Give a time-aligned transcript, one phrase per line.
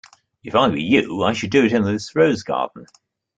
[0.43, 2.87] If I were you, I should do it in this rose garden.